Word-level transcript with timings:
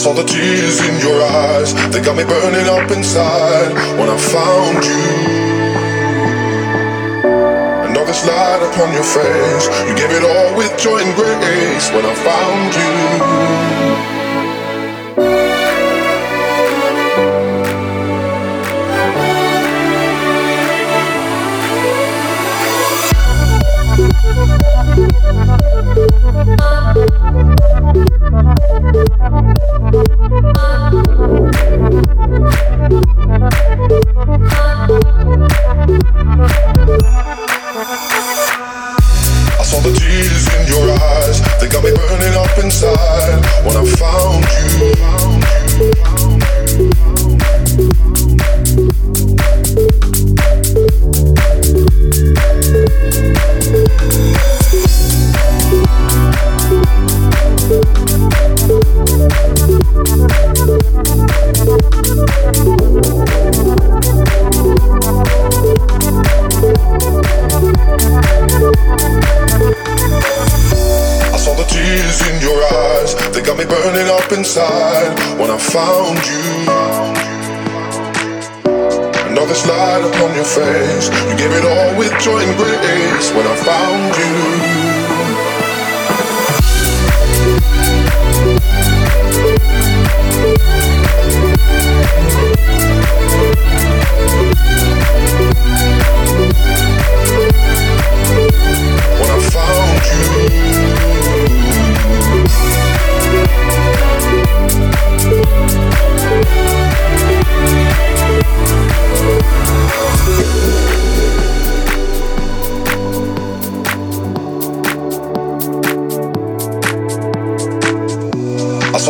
saw 0.00 0.14
the 0.14 0.24
tears 0.24 0.80
in 0.80 0.98
your 1.00 1.22
eyes. 1.22 1.74
They 1.92 2.00
got 2.00 2.16
me 2.16 2.24
burning 2.24 2.66
up 2.68 2.90
inside 2.90 3.74
when 3.98 4.08
I 4.08 4.16
found 4.16 4.84
you 4.84 5.39
first 8.20 8.26
light 8.26 8.62
upon 8.62 8.92
your 8.92 9.04
face. 9.04 9.68
You 9.88 9.94
gave 9.96 10.10
it 10.10 10.24
all 10.24 10.56
with 10.56 10.76
joy 10.78 10.98
and 10.98 11.14
grace 11.14 11.90
when 11.90 12.04
I 12.04 12.14
found 12.14 12.74
you. 12.74 14.10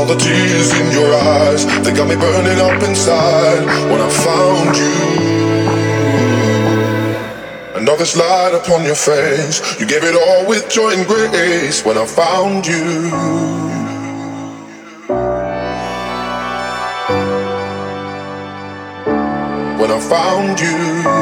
all 0.01 0.07
the 0.07 0.17
tears 0.17 0.73
in 0.81 0.93
your 0.93 1.13
eyes. 1.15 1.67
They 1.85 1.93
got 1.93 2.09
me 2.09 2.17
burning 2.17 2.59
up 2.59 2.83
inside 2.83 3.61
when 3.91 4.01
I 4.01 4.09
found 4.09 4.77
you. 4.83 4.97
And 7.77 7.87
all 7.87 7.99
this 7.99 8.17
light 8.17 8.55
upon 8.55 8.85
your 8.85 8.95
face, 8.95 9.61
you 9.79 9.87
gave 9.87 10.03
it 10.05 10.15
all 10.15 10.47
with 10.49 10.71
joy 10.71 10.93
and 10.93 11.07
grace 11.07 11.85
when 11.85 11.99
I 11.99 12.07
found 12.07 12.67
you. 12.67 13.11
when 19.81 19.91
I 19.91 19.99
found 19.99 20.61
you. 20.61 21.20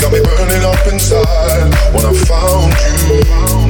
got 0.00 0.12
me 0.12 0.20
burning 0.20 0.64
up 0.64 0.86
inside 0.86 1.74
when 1.92 2.06
I 2.06 2.14
found 2.24 3.66
you. 3.66 3.69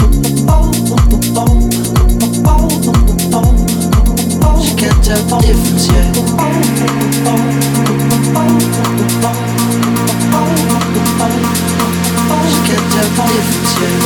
seule 5.15 5.39
différence, 5.39 5.87
can 12.65 12.83
tell 12.91 13.09
the 13.09 13.23
difference, 13.33 13.75
yeah. 13.77 13.97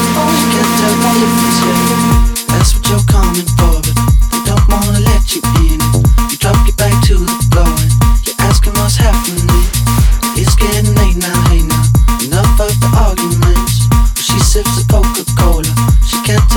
She 0.00 0.48
tell 0.60 0.94
the 0.94 1.12
difference. 1.16 1.58
That's 2.48 2.70
what 2.74 2.84
you're 2.88 3.06
coming 3.08 3.48
for, 3.58 3.80
but 3.82 3.94
they 4.30 4.40
don't 4.46 4.64
wanna 4.68 5.00
let 5.00 5.34
you 5.34 5.42
in. 5.56 5.69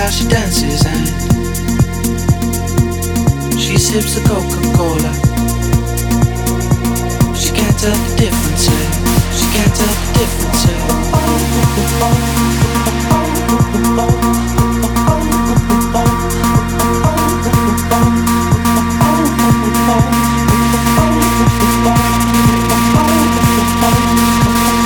how 0.00 0.08
she 0.08 0.26
dances 0.28 0.82
and 0.86 1.06
she 3.60 3.76
sips 3.76 4.14
the 4.14 4.22
Coca-Cola. 4.26 5.12
She 7.36 7.52
can't 7.52 7.78
tell 7.78 7.92
the 7.92 8.16
difference. 8.16 8.66
Yeah. 8.66 8.90
She 9.36 9.46
can't 9.52 9.74
tell 9.76 9.94
the 10.00 10.12
difference. 10.18 10.64
Yeah. 10.64 11.00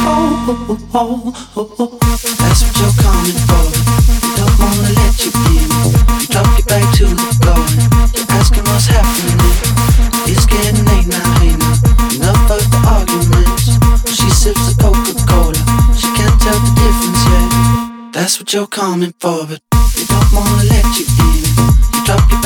oh, 0.07 0.70
oh, 0.94 1.50
oh, 1.57 1.77
oh. 1.79 2.04
you're 18.55 18.67
coming 18.69 19.12
for, 19.19 19.47
but 19.49 19.61
We 19.97 20.05
don't 20.07 20.33
wanna 20.33 20.62
let 20.71 20.87
you 20.97 21.05
in. 21.27 21.43
You 21.93 22.05
drop 22.07 22.31
your 22.31 22.43